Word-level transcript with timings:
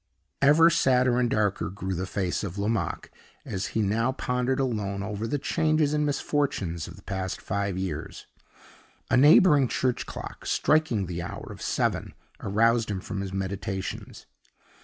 Ever 0.41 0.71
sadder 0.71 1.19
and 1.19 1.29
darker 1.29 1.69
grew 1.69 1.93
the 1.93 2.07
face 2.07 2.43
of 2.43 2.57
Lomaque 2.57 3.11
as 3.45 3.67
he 3.77 3.83
now 3.83 4.11
pondered 4.11 4.59
alone 4.59 5.03
over 5.03 5.27
the 5.27 5.37
changes 5.37 5.93
and 5.93 6.07
misfortunes 6.07 6.87
of 6.87 6.95
the 6.95 7.03
past 7.03 7.39
five 7.39 7.77
years. 7.77 8.25
A 9.11 9.15
neighboring 9.17 9.67
church 9.67 10.07
clock 10.07 10.47
striking 10.47 11.05
the 11.05 11.21
hour 11.21 11.47
of 11.51 11.61
seven 11.61 12.15
aroused 12.39 12.89
him 12.89 12.99
from 12.99 13.21
his 13.21 13.31
meditations. 13.31 14.25